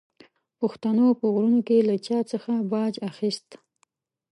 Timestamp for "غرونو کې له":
1.33-1.95